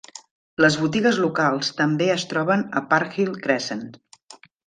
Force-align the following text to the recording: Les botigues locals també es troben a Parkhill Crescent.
Les 0.63 0.77
botigues 0.83 1.19
locals 1.25 1.69
també 1.81 2.07
es 2.15 2.25
troben 2.33 2.65
a 2.81 2.85
Parkhill 2.95 3.39
Crescent. 3.47 3.87